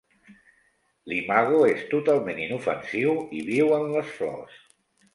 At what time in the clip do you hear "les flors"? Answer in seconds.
3.97-4.63